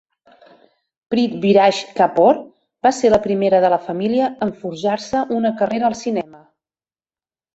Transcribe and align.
Prithviraj 1.13 1.81
Kapoor 1.99 2.39
va 2.87 2.93
ser 3.01 3.11
la 3.11 3.19
primera 3.27 3.59
de 3.65 3.71
la 3.73 3.79
família 3.89 4.29
en 4.47 4.55
forjar-se 4.63 5.23
una 5.41 5.55
carrera 5.61 5.87
al 5.91 5.99
cinema. 6.03 6.41